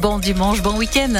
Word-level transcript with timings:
bon 0.00 0.18
dimanche, 0.18 0.62
bon 0.62 0.76
week-end. 0.76 1.12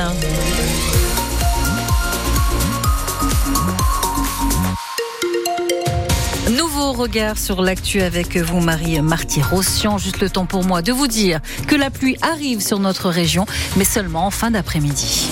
Nouveau 6.51 6.93
regard 6.93 7.39
sur 7.39 7.63
l'actu 7.63 8.01
avec 8.01 8.37
vous, 8.37 8.61
Marie 8.61 9.01
Marty-Rossian. 9.01 9.99
Juste 9.99 10.21
le 10.21 10.31
temps 10.31 10.47
pour 10.47 10.65
moi 10.65 10.83
de 10.83 10.93
vous 10.93 11.09
dire 11.09 11.41
que 11.67 11.77
la 11.77 11.91
pluie 11.91 12.17
arrive 12.23 12.61
sur 12.61 12.79
notre 12.79 13.11
région, 13.11 13.47
mais 13.77 13.85
seulement 13.85 14.27
en 14.27 14.31
fin 14.31 14.51
d'après-midi. 14.51 15.29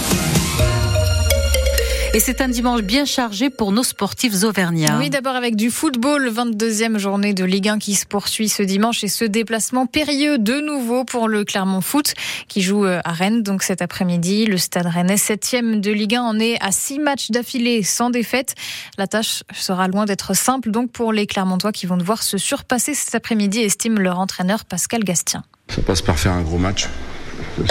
Et 2.15 2.21
c'est 2.21 2.41
un 2.41 2.49
dimanche 2.49 2.83
bien 2.83 3.05
chargé 3.05 3.51
pour 3.51 3.73
nos 3.73 3.83
sportifs 3.83 4.43
auvergnats. 4.45 4.99
Oui, 4.99 5.11
d'abord 5.11 5.35
avec 5.35 5.57
du 5.57 5.71
football, 5.71 6.31
22e 6.31 6.99
journée 6.99 7.35
de 7.35 7.45
Ligue 7.45 7.69
1 7.69 7.79
qui 7.79 7.95
se 7.95 8.07
poursuit 8.07 8.49
ce 8.49 8.63
dimanche 8.63 9.05
et 9.05 9.09
ce 9.09 9.25
déplacement 9.25 9.87
périlleux 9.87 10.39
de 10.39 10.61
nouveau 10.61 11.05
pour 11.05 11.29
le 11.29 11.45
Clermont 11.45 11.81
Foot 11.81 12.15
qui 12.49 12.63
joue 12.63 12.87
euh, 12.87 13.01
à 13.05 13.13
Rennes. 13.13 13.43
Donc 13.43 13.63
cet 13.63 13.83
après-midi, 13.83 14.47
le 14.47 14.57
Stade 14.57 14.87
Rennais 14.87 15.17
7e 15.17 15.81
de 15.81 15.91
Ligue 15.91 16.15
1 16.15 16.23
en 16.23 16.39
est 16.39 16.57
à 16.63 16.73
6 16.73 16.99
matchs 17.01 17.31
d'affilée 17.31 17.83
sans 17.83 18.11
défaite. 18.11 18.55
La 18.99 19.07
tâche 19.07 19.43
sera 19.55 19.89
loin 19.89 20.07
d'être 20.07 20.35
simple 20.35 20.71
donc 20.71 20.93
pour 20.93 21.13
les 21.13 21.27
Clermontois 21.27 21.73
qui 21.73 21.87
vont 21.87 21.97
devoir 21.97 22.23
se 22.23 22.39
surpasser 22.39 22.95
cet 22.95 23.15
après-midi, 23.15 23.61
estime 23.61 23.99
leur 23.99 24.19
entraîneur 24.19 24.65
Pascal 24.65 25.05
Gastien. 25.05 25.43
Ça 25.69 25.83
passe 25.83 26.03
par 26.03 26.19
faire 26.19 26.33
un 26.33 26.43
gros 26.43 26.59
match. 26.59 26.89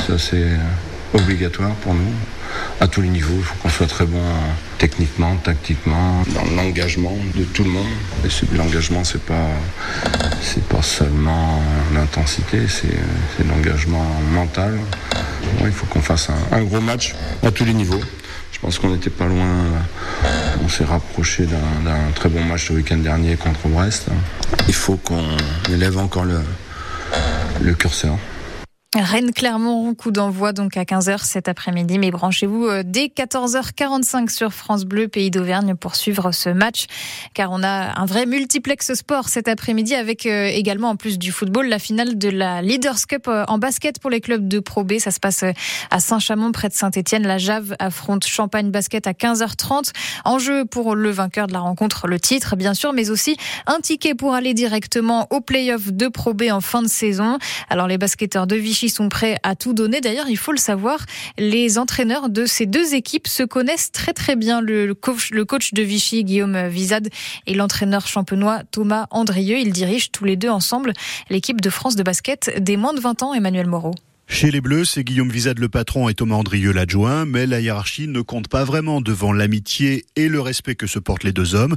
Ça 0.07 0.17
c'est 0.17 0.51
obligatoire 1.13 1.73
pour 1.75 1.93
nous 1.93 2.11
à 2.79 2.87
tous 2.87 3.01
les 3.01 3.09
niveaux. 3.09 3.35
Il 3.37 3.43
faut 3.43 3.55
qu'on 3.61 3.69
soit 3.69 3.87
très 3.87 4.05
bon 4.05 4.21
techniquement, 4.77 5.35
tactiquement, 5.37 6.23
dans 6.33 6.55
l'engagement 6.55 7.15
de 7.35 7.43
tout 7.43 7.63
le 7.63 7.69
monde. 7.69 7.87
Et 8.25 8.55
l'engagement, 8.55 9.03
c'est 9.03 9.21
pas, 9.21 9.49
c'est 10.41 10.63
pas 10.63 10.81
seulement 10.81 11.61
l'intensité, 11.93 12.67
c'est 12.67 13.45
l'engagement 13.47 14.05
mental. 14.33 14.77
il 15.61 15.71
faut 15.71 15.85
qu'on 15.87 16.01
fasse 16.01 16.29
un, 16.51 16.63
gros 16.63 16.81
match 16.81 17.15
à 17.43 17.51
tous 17.51 17.65
les 17.65 17.73
niveaux. 17.73 18.01
Je 18.51 18.59
pense 18.59 18.79
qu'on 18.79 18.89
n'était 18.89 19.09
pas 19.09 19.25
loin. 19.25 19.65
On 20.63 20.69
s'est 20.69 20.85
rapproché 20.85 21.45
d'un 21.45 22.11
très 22.15 22.29
bon 22.29 22.43
match 22.43 22.69
le 22.69 22.77
week-end 22.77 22.97
dernier 22.97 23.35
contre 23.35 23.67
Brest. 23.67 24.07
Il 24.67 24.73
faut 24.73 24.97
qu'on 24.97 25.25
élève 25.69 25.97
encore 25.97 26.25
le 26.25 27.73
curseur. 27.73 28.17
Rennes-Clermont, 29.01 29.93
coup 29.93 30.11
d'envoi 30.11 30.53
donc 30.53 30.77
à 30.77 30.83
15h 30.83 31.23
cet 31.25 31.49
après-midi. 31.49 31.99
Mais 31.99 32.11
branchez-vous 32.11 32.65
euh, 32.65 32.83
dès 32.85 33.07
14h45 33.07 34.29
sur 34.29 34.53
France 34.53 34.85
Bleu, 34.85 35.09
Pays 35.09 35.31
d'Auvergne, 35.31 35.75
pour 35.75 35.95
suivre 35.95 36.31
ce 36.31 36.49
match. 36.49 36.85
Car 37.33 37.51
on 37.51 37.61
a 37.61 37.99
un 37.99 38.05
vrai 38.05 38.25
multiplex 38.25 38.93
sport 38.93 39.27
cet 39.27 39.49
après-midi 39.49 39.95
avec 39.95 40.25
euh, 40.25 40.45
également, 40.47 40.89
en 40.89 40.95
plus 40.95 41.19
du 41.19 41.31
football, 41.31 41.67
la 41.67 41.79
finale 41.79 42.17
de 42.17 42.29
la 42.29 42.61
Leaders 42.61 43.05
Cup 43.07 43.27
euh, 43.27 43.43
en 43.47 43.57
basket 43.57 43.99
pour 43.99 44.09
les 44.09 44.21
clubs 44.21 44.47
de 44.47 44.59
Pro 44.59 44.85
B. 44.85 44.93
Ça 44.99 45.11
se 45.11 45.19
passe 45.19 45.43
à 45.91 45.99
Saint-Chamond, 45.99 46.53
près 46.53 46.69
de 46.69 46.73
Saint-Etienne. 46.73 47.27
La 47.27 47.37
Jave 47.37 47.75
affronte 47.79 48.25
Champagne 48.25 48.71
Basket 48.71 49.05
à 49.07 49.11
15h30. 49.11 49.91
En 50.23 50.39
jeu 50.39 50.63
pour 50.63 50.95
le 50.95 51.11
vainqueur 51.11 51.47
de 51.47 51.53
la 51.53 51.59
rencontre, 51.59 52.07
le 52.07 52.19
titre, 52.19 52.55
bien 52.55 52.73
sûr, 52.73 52.93
mais 52.93 53.09
aussi 53.09 53.35
un 53.67 53.79
ticket 53.81 54.15
pour 54.15 54.33
aller 54.33 54.53
directement 54.53 55.27
au 55.31 55.41
play-off 55.41 55.91
de 55.91 56.07
Pro 56.07 56.33
B 56.33 56.43
en 56.49 56.61
fin 56.61 56.81
de 56.81 56.87
saison. 56.87 57.37
Alors 57.69 57.87
les 57.87 57.97
basketteurs 57.97 58.47
de 58.47 58.55
Vichy 58.55 58.84
sont 58.89 59.09
prêts 59.09 59.37
à 59.43 59.55
tout 59.55 59.73
donner. 59.73 60.01
D'ailleurs, 60.01 60.29
il 60.29 60.37
faut 60.37 60.51
le 60.51 60.57
savoir, 60.57 61.05
les 61.37 61.77
entraîneurs 61.77 62.29
de 62.29 62.45
ces 62.45 62.65
deux 62.65 62.95
équipes 62.95 63.27
se 63.27 63.43
connaissent 63.43 63.91
très 63.91 64.13
très 64.13 64.35
bien. 64.35 64.61
Le 64.61 64.93
coach, 64.93 65.31
le 65.31 65.45
coach 65.45 65.73
de 65.73 65.81
Vichy, 65.81 66.23
Guillaume 66.23 66.67
Vizade, 66.67 67.09
et 67.47 67.53
l'entraîneur 67.53 68.07
champenois 68.07 68.61
Thomas 68.71 69.07
Andrieux. 69.11 69.57
Ils 69.57 69.73
dirigent 69.73 70.09
tous 70.11 70.25
les 70.25 70.35
deux 70.35 70.49
ensemble 70.49 70.93
l'équipe 71.29 71.61
de 71.61 71.69
France 71.69 71.95
de 71.95 72.03
basket 72.03 72.61
des 72.61 72.77
moins 72.77 72.93
de 72.93 72.99
20 72.99 73.23
ans, 73.23 73.33
Emmanuel 73.33 73.67
Moreau. 73.67 73.93
Chez 74.27 74.49
les 74.49 74.59
Bleus, 74.59 74.85
c'est 74.85 75.03
Guillaume 75.03 75.29
Vizade 75.29 75.59
le 75.59 75.69
patron 75.69 76.09
et 76.09 76.15
Thomas 76.15 76.35
Andrieux 76.35 76.73
l'adjoint, 76.73 77.25
mais 77.25 77.45
la 77.45 77.61
hiérarchie 77.61 78.07
ne 78.07 78.21
compte 78.21 78.47
pas 78.47 78.63
vraiment 78.63 78.99
devant 78.99 79.31
l'amitié 79.31 80.05
et 80.15 80.27
le 80.27 80.41
respect 80.41 80.73
que 80.73 80.87
se 80.87 80.97
portent 80.97 81.23
les 81.23 81.31
deux 81.31 81.53
hommes. 81.53 81.75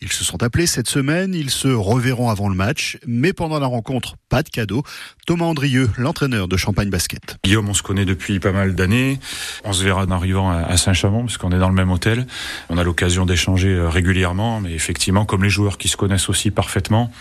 Ils 0.00 0.12
se 0.12 0.22
sont 0.22 0.42
appelés 0.44 0.68
cette 0.68 0.88
semaine, 0.88 1.34
ils 1.34 1.50
se 1.50 1.66
reverront 1.66 2.30
avant 2.30 2.48
le 2.48 2.54
match, 2.54 2.98
mais 3.06 3.32
pendant 3.32 3.58
la 3.58 3.66
rencontre, 3.66 4.14
pas 4.28 4.44
de 4.44 4.48
cadeau. 4.48 4.84
Thomas 5.26 5.46
Andrieux, 5.46 5.90
l'entraîneur 5.98 6.46
de 6.46 6.56
Champagne 6.56 6.88
Basket. 6.88 7.36
Guillaume, 7.44 7.68
on 7.68 7.74
se 7.74 7.82
connaît 7.82 8.04
depuis 8.04 8.38
pas 8.38 8.52
mal 8.52 8.76
d'années. 8.76 9.18
On 9.64 9.72
se 9.72 9.82
verra 9.82 10.04
en 10.04 10.10
arrivant 10.12 10.50
à 10.50 10.76
Saint-Chamond, 10.76 11.22
parce 11.22 11.36
qu'on 11.36 11.50
est 11.50 11.58
dans 11.58 11.68
le 11.68 11.74
même 11.74 11.90
hôtel. 11.90 12.28
On 12.70 12.78
a 12.78 12.84
l'occasion 12.84 13.26
d'échanger 13.26 13.70
euh, 13.70 13.88
régulièrement, 13.88 14.60
mais 14.60 14.72
effectivement, 14.72 15.24
comme 15.24 15.42
les 15.42 15.50
joueurs 15.50 15.78
qui 15.78 15.88
se 15.88 15.96
connaissent 15.96 16.28
aussi 16.28 16.52
parfaitement, 16.52 17.12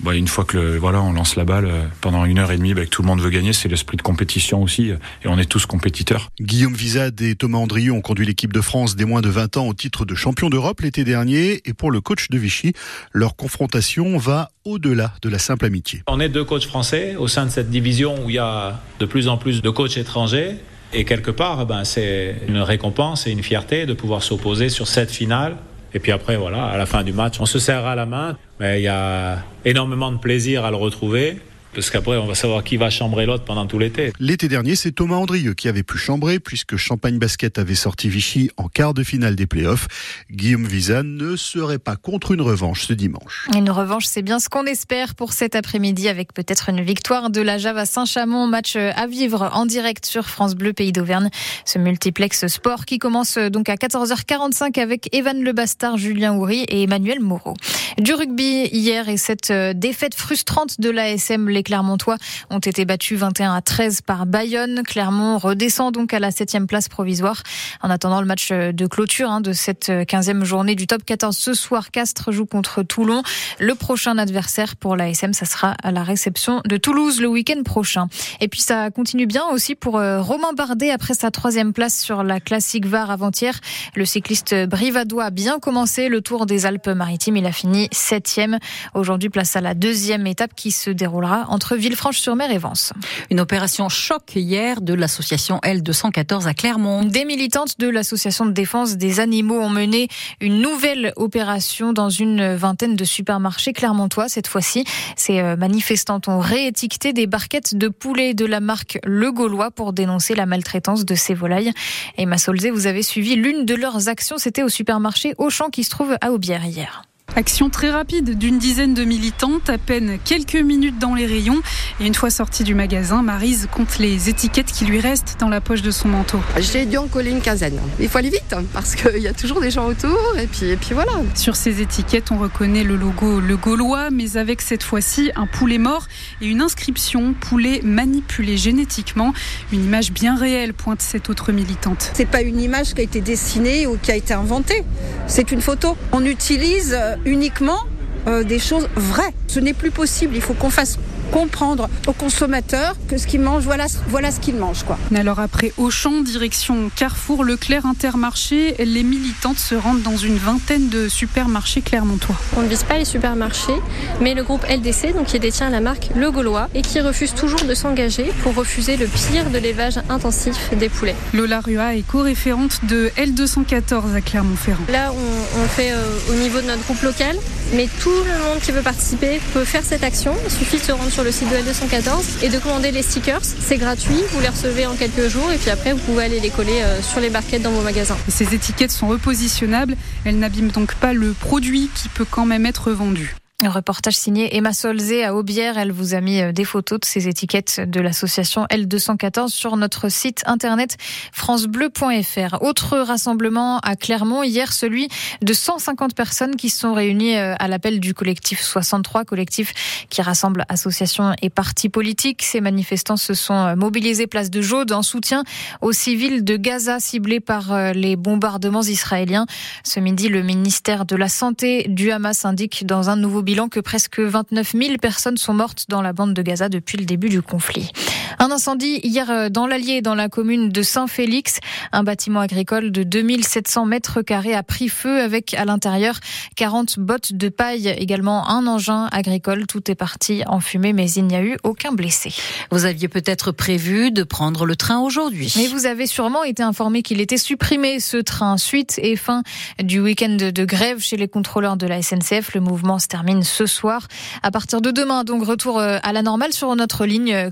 bah, 0.00 0.14
une 0.14 0.28
fois 0.28 0.44
que 0.44 0.76
voilà, 0.76 1.00
on 1.00 1.14
lance 1.14 1.36
la 1.36 1.44
balle 1.44 1.64
euh, 1.64 1.84
pendant 2.02 2.26
une 2.26 2.38
heure 2.38 2.52
et 2.52 2.58
demie, 2.58 2.74
bah, 2.74 2.84
que 2.84 2.90
tout 2.90 3.00
le 3.00 3.08
monde 3.08 3.22
veut 3.22 3.30
gagner, 3.30 3.54
c'est 3.54 3.68
l'esprit 3.68 3.96
de 3.96 4.02
compétition 4.02 4.25
aussi, 4.54 4.90
euh, 4.90 4.96
et 5.24 5.28
on 5.28 5.38
est 5.38 5.46
tous 5.46 5.66
compétiteurs. 5.66 6.30
Guillaume 6.40 6.74
Vizade 6.74 7.20
et 7.20 7.34
Thomas 7.34 7.58
Andrieux 7.58 7.92
ont 7.92 8.00
conduit 8.00 8.26
l'équipe 8.26 8.52
de 8.52 8.60
France 8.60 8.96
des 8.96 9.04
moins 9.04 9.20
de 9.20 9.28
20 9.28 9.56
ans 9.56 9.66
au 9.66 9.74
titre 9.74 10.04
de 10.04 10.14
champion 10.14 10.50
d'Europe 10.50 10.80
l'été 10.80 11.04
dernier, 11.04 11.62
et 11.64 11.74
pour 11.74 11.90
le 11.90 12.00
coach 12.00 12.28
de 12.30 12.38
Vichy. 12.38 12.72
Leur 13.12 13.36
confrontation 13.36 14.18
va 14.18 14.50
au-delà 14.64 15.12
de 15.22 15.28
la 15.28 15.38
simple 15.38 15.64
amitié. 15.64 16.02
On 16.06 16.20
est 16.20 16.28
deux 16.28 16.44
coachs 16.44 16.66
français 16.66 17.16
au 17.16 17.28
sein 17.28 17.46
de 17.46 17.50
cette 17.50 17.70
division 17.70 18.24
où 18.24 18.30
il 18.30 18.36
y 18.36 18.38
a 18.38 18.80
de 18.98 19.06
plus 19.06 19.28
en 19.28 19.36
plus 19.36 19.62
de 19.62 19.70
coachs 19.70 19.96
étrangers. 19.96 20.56
Et 20.92 21.04
quelque 21.04 21.30
part, 21.30 21.66
ben, 21.66 21.84
c'est 21.84 22.36
une 22.48 22.58
récompense 22.58 23.26
et 23.26 23.30
une 23.30 23.42
fierté 23.42 23.86
de 23.86 23.92
pouvoir 23.92 24.22
s'opposer 24.22 24.68
sur 24.68 24.86
cette 24.88 25.10
finale. 25.10 25.56
Et 25.94 25.98
puis 25.98 26.12
après, 26.12 26.36
voilà, 26.36 26.64
à 26.64 26.76
la 26.76 26.86
fin 26.86 27.02
du 27.02 27.12
match, 27.12 27.36
on 27.40 27.46
se 27.46 27.58
serra 27.58 27.94
la 27.94 28.06
main. 28.06 28.36
Mais 28.60 28.80
il 28.80 28.84
y 28.84 28.88
a 28.88 29.44
énormément 29.64 30.12
de 30.12 30.18
plaisir 30.18 30.64
à 30.64 30.70
le 30.70 30.76
retrouver 30.76 31.38
parce 31.76 31.90
qu'après, 31.90 32.16
on 32.16 32.24
va 32.24 32.34
savoir 32.34 32.64
qui 32.64 32.78
va 32.78 32.88
chambrer 32.88 33.26
l'autre 33.26 33.44
pendant 33.44 33.66
tout 33.66 33.78
l'été. 33.78 34.10
L'été 34.18 34.48
dernier, 34.48 34.76
c'est 34.76 34.92
Thomas 34.92 35.16
Andrieux 35.16 35.52
qui 35.52 35.68
avait 35.68 35.82
pu 35.82 35.98
chambrer, 35.98 36.40
puisque 36.40 36.76
Champagne 36.76 37.18
Basket 37.18 37.58
avait 37.58 37.74
sorti 37.74 38.08
Vichy 38.08 38.50
en 38.56 38.68
quart 38.68 38.94
de 38.94 39.04
finale 39.04 39.36
des 39.36 39.46
playoffs. 39.46 39.86
Guillaume 40.30 40.64
Vizane 40.64 41.18
ne 41.18 41.36
serait 41.36 41.78
pas 41.78 41.96
contre 41.96 42.32
une 42.32 42.40
revanche 42.40 42.86
ce 42.86 42.94
dimanche. 42.94 43.46
Une 43.54 43.68
revanche, 43.68 44.06
c'est 44.06 44.22
bien 44.22 44.38
ce 44.38 44.48
qu'on 44.48 44.64
espère 44.64 45.14
pour 45.14 45.34
cet 45.34 45.54
après-midi, 45.54 46.08
avec 46.08 46.32
peut-être 46.32 46.70
une 46.70 46.80
victoire 46.80 47.28
de 47.28 47.42
la 47.42 47.58
Java 47.58 47.84
Saint-Chamond, 47.84 48.46
match 48.46 48.76
à 48.76 49.06
vivre 49.06 49.50
en 49.52 49.66
direct 49.66 50.06
sur 50.06 50.30
France 50.30 50.54
Bleu, 50.54 50.72
Pays 50.72 50.92
d'Auvergne. 50.92 51.28
Ce 51.66 51.78
multiplex 51.78 52.46
sport 52.46 52.86
qui 52.86 52.98
commence 52.98 53.36
donc 53.36 53.68
à 53.68 53.74
14h45 53.74 54.80
avec 54.80 55.14
Evan 55.14 55.42
Le 55.42 55.52
Bastard, 55.52 55.98
Julien 55.98 56.32
Houry 56.32 56.64
et 56.70 56.84
Emmanuel 56.84 57.20
Moreau. 57.20 57.52
Du 57.98 58.14
rugby 58.14 58.66
hier 58.72 59.10
et 59.10 59.18
cette 59.18 59.52
défaite 59.52 60.14
frustrante 60.14 60.80
de 60.80 60.88
l'ASM, 60.88 61.50
les 61.50 61.65
Clermontois 61.66 62.16
ont 62.50 62.60
été 62.60 62.84
battus 62.84 63.18
21 63.18 63.52
à 63.52 63.60
13 63.60 64.02
par 64.02 64.24
Bayonne. 64.24 64.82
Clermont 64.84 65.36
redescend 65.36 65.92
donc 65.92 66.14
à 66.14 66.20
la 66.20 66.30
7 66.30 66.66
place 66.68 66.88
provisoire. 66.88 67.42
En 67.82 67.90
attendant 67.90 68.20
le 68.20 68.26
match 68.26 68.52
de 68.52 68.86
clôture 68.86 69.28
hein, 69.28 69.40
de 69.40 69.52
cette 69.52 69.88
15e 69.88 70.44
journée 70.44 70.76
du 70.76 70.86
top 70.86 71.04
14 71.04 71.36
ce 71.36 71.54
soir, 71.54 71.90
Castres 71.90 72.30
joue 72.30 72.46
contre 72.46 72.84
Toulon. 72.84 73.22
Le 73.58 73.74
prochain 73.74 74.16
adversaire 74.16 74.76
pour 74.76 74.94
l'ASM, 74.94 75.32
ça 75.32 75.44
sera 75.44 75.74
à 75.82 75.90
la 75.90 76.04
réception 76.04 76.62
de 76.64 76.76
Toulouse 76.76 77.20
le 77.20 77.26
week-end 77.26 77.62
prochain. 77.64 78.06
Et 78.40 78.46
puis 78.46 78.60
ça 78.60 78.90
continue 78.92 79.26
bien 79.26 79.44
aussi 79.50 79.74
pour 79.74 79.98
euh, 79.98 80.22
Romain 80.22 80.52
Bardet 80.52 80.92
après 80.92 81.14
sa 81.14 81.32
troisième 81.32 81.72
place 81.72 81.98
sur 81.98 82.22
la 82.22 82.38
classique 82.38 82.86
VAR 82.86 83.10
avant-hier. 83.10 83.58
Le 83.96 84.04
cycliste 84.04 84.54
brivadois 84.66 85.24
a 85.24 85.30
bien 85.30 85.58
commencé 85.58 86.08
le 86.08 86.20
Tour 86.20 86.46
des 86.46 86.64
Alpes-Maritimes. 86.64 87.36
Il 87.38 87.46
a 87.46 87.52
fini 87.52 87.88
septième. 87.90 88.58
Aujourd'hui, 88.94 89.30
place 89.30 89.56
à 89.56 89.60
la 89.60 89.74
deuxième 89.74 90.28
étape 90.28 90.54
qui 90.54 90.70
se 90.70 90.90
déroulera 90.90 91.45
entre 91.48 91.76
Villefranche-sur-Mer 91.76 92.50
et 92.50 92.58
Vence. 92.58 92.92
Une 93.30 93.40
opération 93.40 93.88
choc 93.88 94.22
hier 94.34 94.80
de 94.80 94.94
l'association 94.94 95.58
L214 95.64 96.46
à 96.46 96.54
Clermont. 96.54 97.04
Des 97.04 97.24
militantes 97.24 97.78
de 97.78 97.88
l'association 97.88 98.46
de 98.46 98.52
défense 98.52 98.96
des 98.96 99.20
animaux 99.20 99.60
ont 99.60 99.68
mené 99.68 100.08
une 100.40 100.60
nouvelle 100.60 101.12
opération 101.16 101.92
dans 101.92 102.10
une 102.10 102.54
vingtaine 102.54 102.96
de 102.96 103.04
supermarchés 103.04 103.72
clermontois 103.72 104.28
cette 104.28 104.46
fois-ci. 104.46 104.84
Ces 105.16 105.40
euh, 105.40 105.56
manifestantes 105.56 106.28
ont 106.28 106.38
réétiqueté 106.38 107.12
des 107.12 107.26
barquettes 107.26 107.74
de 107.74 107.88
poulet 107.88 108.34
de 108.34 108.46
la 108.46 108.60
marque 108.60 108.98
Le 109.04 109.32
Gaulois 109.32 109.70
pour 109.70 109.92
dénoncer 109.92 110.34
la 110.34 110.46
maltraitance 110.46 111.04
de 111.04 111.14
ces 111.14 111.34
volailles. 111.34 111.72
Et 112.18 112.26
Solzé, 112.36 112.70
vous 112.70 112.86
avez 112.86 113.02
suivi 113.02 113.34
l'une 113.34 113.64
de 113.64 113.74
leurs 113.74 114.08
actions, 114.08 114.38
c'était 114.38 114.62
au 114.62 114.68
supermarché 114.68 115.34
Auchan 115.38 115.70
qui 115.70 115.84
se 115.84 115.90
trouve 115.90 116.16
à 116.20 116.32
Aubière 116.32 116.64
hier. 116.64 117.02
Action 117.38 117.68
très 117.68 117.90
rapide 117.90 118.38
d'une 118.38 118.56
dizaine 118.56 118.94
de 118.94 119.04
militantes, 119.04 119.68
à 119.68 119.76
peine 119.76 120.16
quelques 120.24 120.56
minutes 120.56 120.98
dans 120.98 121.14
les 121.14 121.26
rayons. 121.26 121.60
Et 122.00 122.06
une 122.06 122.14
fois 122.14 122.30
sortie 122.30 122.64
du 122.64 122.74
magasin, 122.74 123.20
Marise 123.20 123.68
compte 123.70 123.98
les 123.98 124.30
étiquettes 124.30 124.72
qui 124.72 124.86
lui 124.86 125.00
restent 125.00 125.36
dans 125.38 125.50
la 125.50 125.60
poche 125.60 125.82
de 125.82 125.90
son 125.90 126.08
manteau. 126.08 126.40
J'ai 126.58 126.86
dû 126.86 126.96
en 126.96 127.08
coller 127.08 127.30
une 127.32 127.42
quinzaine. 127.42 127.78
Il 128.00 128.08
faut 128.08 128.16
aller 128.16 128.30
vite 128.30 128.54
hein, 128.54 128.64
parce 128.72 128.94
qu'il 128.94 129.18
y 129.18 129.28
a 129.28 129.34
toujours 129.34 129.60
des 129.60 129.70
gens 129.70 129.84
autour 129.84 130.18
et 130.38 130.46
puis, 130.46 130.70
et 130.70 130.76
puis 130.76 130.94
voilà. 130.94 131.12
Sur 131.34 131.56
ces 131.56 131.82
étiquettes, 131.82 132.30
on 132.30 132.38
reconnaît 132.38 132.84
le 132.84 132.96
logo 132.96 133.38
Le 133.38 133.58
Gaulois, 133.58 134.08
mais 134.10 134.38
avec 134.38 134.62
cette 134.62 134.82
fois-ci 134.82 135.30
un 135.36 135.46
poulet 135.46 135.76
mort 135.76 136.06
et 136.40 136.46
une 136.46 136.62
inscription 136.62 137.34
poulet 137.34 137.82
manipulé 137.84 138.56
génétiquement. 138.56 139.34
Une 139.74 139.84
image 139.84 140.10
bien 140.10 140.38
réelle, 140.38 140.72
pointe 140.72 141.02
cette 141.02 141.28
autre 141.28 141.52
militante. 141.52 142.12
C'est 142.14 142.24
pas 142.24 142.40
une 142.40 142.62
image 142.62 142.94
qui 142.94 143.02
a 143.02 143.04
été 143.04 143.20
dessinée 143.20 143.86
ou 143.86 143.98
qui 144.00 144.10
a 144.10 144.16
été 144.16 144.32
inventée. 144.32 144.84
C'est 145.26 145.52
une 145.52 145.60
photo. 145.60 145.98
On 146.12 146.24
utilise 146.24 146.96
euh, 146.98 147.16
uniquement 147.26 147.80
euh, 148.26 148.42
des 148.42 148.58
choses 148.58 148.88
vraies. 148.96 149.34
Ce 149.48 149.60
n'est 149.60 149.74
plus 149.74 149.90
possible. 149.90 150.34
Il 150.34 150.40
faut 150.40 150.54
qu'on 150.54 150.70
fasse 150.70 150.98
comprendre 151.30 151.88
aux 152.06 152.12
consommateurs 152.12 152.94
que 153.08 153.18
ce 153.18 153.26
qu'ils 153.26 153.40
mangent, 153.40 153.64
voilà, 153.64 153.86
voilà 154.08 154.30
ce 154.30 154.40
qu'ils 154.40 154.56
mangent. 154.56 154.84
Quoi. 154.84 154.98
Alors 155.14 155.40
après 155.40 155.72
Auchan, 155.76 156.20
direction 156.22 156.90
Carrefour, 156.94 157.44
Leclerc, 157.44 157.86
Intermarché, 157.86 158.74
les 158.78 159.02
militantes 159.02 159.58
se 159.58 159.74
rendent 159.74 160.02
dans 160.02 160.16
une 160.16 160.36
vingtaine 160.36 160.88
de 160.88 161.08
supermarchés 161.08 161.80
clermontois. 161.82 162.36
On 162.56 162.62
ne 162.62 162.68
vise 162.68 162.84
pas 162.84 162.98
les 162.98 163.04
supermarchés, 163.04 163.76
mais 164.20 164.34
le 164.34 164.42
groupe 164.42 164.64
LDC, 164.68 165.14
donc 165.14 165.26
qui 165.26 165.38
détient 165.38 165.70
la 165.70 165.80
marque 165.80 166.08
Le 166.14 166.30
Gaulois, 166.30 166.68
et 166.74 166.82
qui 166.82 167.00
refuse 167.00 167.34
toujours 167.34 167.64
de 167.64 167.74
s'engager 167.74 168.32
pour 168.42 168.54
refuser 168.54 168.96
le 168.96 169.06
pire 169.06 169.50
de 169.50 169.58
l'élevage 169.58 169.98
intensif 170.08 170.70
des 170.76 170.88
poulets. 170.88 171.16
Lola 171.34 171.60
Rua 171.60 171.94
est 171.96 172.06
co-référente 172.06 172.84
de 172.84 173.10
L214 173.16 174.14
à 174.14 174.20
Clermont-Ferrand. 174.20 174.84
Là, 174.90 175.12
on, 175.12 175.60
on 175.60 175.68
fait 175.68 175.92
euh, 175.92 176.04
au 176.30 176.34
niveau 176.34 176.60
de 176.60 176.66
notre 176.66 176.84
groupe 176.84 177.02
local, 177.02 177.36
mais 177.72 177.88
tout 178.00 178.10
le 178.10 178.44
monde 178.44 178.60
qui 178.60 178.72
veut 178.72 178.82
participer 178.82 179.40
peut 179.52 179.64
faire 179.64 179.82
cette 179.84 180.04
action. 180.04 180.34
Il 180.44 180.50
suffit 180.50 180.78
de 180.78 180.82
se 180.82 180.92
rendre 180.92 181.10
sur 181.10 181.24
le 181.24 181.32
site 181.32 181.48
de 181.50 181.56
L214 181.56 182.44
et 182.44 182.48
de 182.48 182.58
commander 182.58 182.90
les 182.90 183.02
stickers. 183.02 183.42
C'est 183.42 183.78
gratuit, 183.78 184.22
vous 184.32 184.40
les 184.40 184.48
recevez 184.48 184.86
en 184.86 184.94
quelques 184.94 185.28
jours 185.28 185.50
et 185.52 185.58
puis 185.58 185.70
après 185.70 185.92
vous 185.92 186.00
pouvez 186.00 186.24
aller 186.24 186.40
les 186.40 186.50
coller 186.50 186.82
euh, 186.82 187.02
sur 187.02 187.20
les 187.20 187.30
barquettes 187.30 187.62
dans 187.62 187.72
vos 187.72 187.82
magasins. 187.82 188.16
Ces 188.28 188.54
étiquettes 188.54 188.92
sont 188.92 189.08
repositionnables, 189.08 189.96
elles 190.24 190.38
n'abîment 190.38 190.70
donc 190.70 190.94
pas 190.94 191.12
le 191.12 191.32
produit 191.32 191.90
qui 191.94 192.08
peut 192.08 192.26
quand 192.28 192.46
même 192.46 192.66
être 192.66 192.92
vendu. 192.92 193.36
Un 193.64 193.70
reportage 193.70 194.16
signé 194.18 194.54
Emma 194.54 194.74
Solzé 194.74 195.24
à 195.24 195.34
Aubière. 195.34 195.78
Elle 195.78 195.90
vous 195.90 196.12
a 196.12 196.20
mis 196.20 196.42
euh, 196.42 196.52
des 196.52 196.66
photos 196.66 197.00
de 197.00 197.06
ces 197.06 197.26
étiquettes 197.26 197.80
de 197.80 198.02
l'association 198.02 198.66
L214 198.66 199.48
sur 199.48 199.78
notre 199.78 200.10
site 200.10 200.42
internet 200.44 200.98
francebleu.fr. 201.32 202.60
Autre 202.60 202.98
rassemblement 202.98 203.78
à 203.78 203.96
Clermont 203.96 204.42
hier, 204.42 204.74
celui 204.74 205.08
de 205.40 205.54
150 205.54 206.14
personnes 206.14 206.56
qui 206.56 206.68
sont 206.68 206.92
réunies 206.92 207.38
euh, 207.38 207.54
à 207.58 207.66
l'appel 207.66 207.98
du 207.98 208.12
collectif 208.12 208.60
63, 208.60 209.24
collectif 209.24 209.72
qui 210.10 210.20
rassemble 210.20 210.66
associations 210.68 211.32
et 211.40 211.48
partis 211.48 211.88
politiques. 211.88 212.42
Ces 212.42 212.60
manifestants 212.60 213.16
se 213.16 213.32
sont 213.32 213.54
euh, 213.54 213.74
mobilisés 213.74 214.26
place 214.26 214.50
de 214.50 214.60
Jaude 214.60 214.92
en 214.92 215.02
soutien 215.02 215.44
aux 215.80 215.92
civils 215.92 216.44
de 216.44 216.58
Gaza 216.58 217.00
ciblés 217.00 217.40
par 217.40 217.94
les 217.94 218.16
bombardements 218.16 218.82
israéliens. 218.82 219.46
Ce 219.82 219.98
midi, 219.98 220.28
le 220.28 220.42
ministère 220.42 221.06
de 221.06 221.16
la 221.16 221.30
Santé 221.30 221.86
du 221.88 222.10
Hamas 222.10 222.44
indique 222.44 222.84
dans 222.84 223.08
un 223.08 223.16
nouveau 223.16 223.45
bilan 223.46 223.68
que 223.68 223.78
presque 223.78 224.18
29 224.18 224.72
000 224.72 224.96
personnes 224.98 225.36
sont 225.36 225.54
mortes 225.54 225.86
dans 225.88 226.02
la 226.02 226.12
bande 226.12 226.34
de 226.34 226.42
Gaza 226.42 226.68
depuis 226.68 226.98
le 226.98 227.04
début 227.04 227.28
du 227.28 227.42
conflit. 227.42 227.92
Un 228.38 228.50
incendie 228.50 229.00
hier 229.02 229.30
euh, 229.30 229.48
dans 229.48 229.66
l'Allier, 229.66 230.02
dans 230.02 230.14
la 230.14 230.28
commune 230.28 230.68
de 230.70 230.82
Saint-Félix. 230.82 231.58
Un 231.92 232.02
bâtiment 232.02 232.40
agricole 232.40 232.90
de 232.90 233.02
2700 233.02 233.86
mètres 233.86 234.22
carrés 234.22 234.54
a 234.54 234.62
pris 234.62 234.88
feu 234.88 235.20
avec 235.20 235.54
à 235.54 235.64
l'intérieur 235.64 236.18
40 236.56 236.98
bottes 236.98 237.32
de 237.32 237.48
paille, 237.48 237.88
également 237.98 238.48
un 238.48 238.66
engin 238.66 239.08
agricole. 239.12 239.66
Tout 239.66 239.90
est 239.90 239.94
parti 239.94 240.42
en 240.46 240.60
fumée, 240.60 240.92
mais 240.92 241.10
il 241.10 241.24
n'y 241.24 241.36
a 241.36 241.42
eu 241.42 241.56
aucun 241.62 241.92
blessé. 241.92 242.32
Vous 242.70 242.84
aviez 242.84 243.08
peut-être 243.08 243.52
prévu 243.52 244.10
de 244.10 244.22
prendre 244.22 244.66
le 244.66 244.76
train 244.76 244.98
aujourd'hui. 245.00 245.52
Mais 245.56 245.66
vous 245.66 245.86
avez 245.86 246.06
sûrement 246.06 246.44
été 246.44 246.62
informé 246.62 247.02
qu'il 247.02 247.20
était 247.20 247.36
supprimé 247.36 248.00
ce 248.00 248.16
train 248.16 248.56
suite 248.56 248.98
et 249.02 249.16
fin 249.16 249.42
du 249.82 250.00
week-end 250.00 250.36
de 250.36 250.64
grève 250.64 251.00
chez 251.00 251.16
les 251.16 251.28
contrôleurs 251.28 251.76
de 251.76 251.86
la 251.86 252.02
SNCF. 252.02 252.54
Le 252.54 252.60
mouvement 252.60 252.98
se 252.98 253.08
termine 253.08 253.42
ce 253.42 253.66
soir. 253.66 254.08
À 254.42 254.50
partir 254.50 254.80
de 254.80 254.90
demain, 254.90 255.24
donc 255.24 255.44
retour 255.44 255.78
euh, 255.78 255.98
à 256.02 256.12
la 256.12 256.22
normale 256.22 256.52
sur 256.52 256.74
notre 256.76 257.06
ligne 257.06 257.34
euh, 257.34 257.50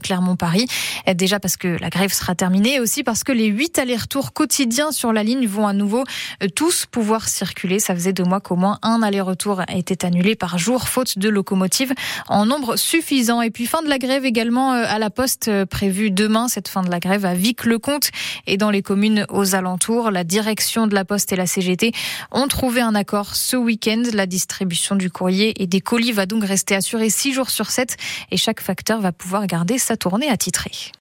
Déjà 1.14 1.40
parce 1.40 1.56
que 1.56 1.76
la 1.80 1.90
grève 1.90 2.12
sera 2.12 2.34
terminée 2.34 2.74
et 2.74 2.80
aussi 2.80 3.02
parce 3.02 3.24
que 3.24 3.32
les 3.32 3.46
huit 3.46 3.78
allers-retours 3.78 4.32
quotidiens 4.32 4.92
sur 4.92 5.12
la 5.12 5.22
ligne 5.22 5.46
vont 5.46 5.66
à 5.66 5.72
nouveau 5.72 6.04
euh, 6.42 6.48
tous 6.48 6.86
pouvoir 6.86 7.28
circuler. 7.28 7.78
Ça 7.78 7.94
faisait 7.94 8.12
deux 8.12 8.24
mois 8.24 8.40
qu'au 8.40 8.56
moins 8.56 8.78
un 8.82 9.02
aller-retour 9.02 9.62
était 9.68 10.04
annulé 10.04 10.34
par 10.34 10.58
jour, 10.58 10.88
faute 10.88 11.18
de 11.18 11.28
locomotives 11.28 11.92
en 12.28 12.46
nombre 12.46 12.76
suffisant. 12.76 13.42
Et 13.42 13.50
puis 13.50 13.66
fin 13.66 13.82
de 13.82 13.88
la 13.88 13.98
grève 13.98 14.24
également 14.24 14.72
à 14.72 14.98
la 14.98 15.10
Poste 15.10 15.50
prévue 15.66 16.10
demain. 16.10 16.48
Cette 16.48 16.68
fin 16.68 16.82
de 16.82 16.90
la 16.90 17.00
grève 17.00 17.24
à 17.24 17.34
Vic-le-Comte 17.34 18.10
et 18.46 18.56
dans 18.56 18.70
les 18.70 18.82
communes 18.82 19.26
aux 19.28 19.54
alentours. 19.54 20.10
La 20.10 20.24
direction 20.24 20.86
de 20.86 20.94
la 20.94 21.04
Poste 21.04 21.32
et 21.32 21.36
la 21.36 21.46
CGT 21.46 21.92
ont 22.30 22.48
trouvé 22.48 22.80
un 22.80 22.94
accord 22.94 23.34
ce 23.34 23.56
week-end. 23.56 24.02
La 24.12 24.26
distribution 24.26 24.96
du 24.96 25.10
courrier 25.10 25.62
et 25.62 25.66
des 25.66 25.80
colis 25.80 26.12
va 26.12 26.26
donc 26.26 26.44
rester 26.44 26.74
assuré 26.74 27.10
6 27.10 27.32
jours 27.32 27.50
sur 27.50 27.70
7 27.70 27.96
et 28.30 28.36
chaque 28.36 28.60
facteur 28.60 29.00
va 29.00 29.12
pouvoir 29.12 29.46
garder 29.46 29.78
sa 29.78 29.96
tournée 29.96 30.28
attitrée. 30.54 30.92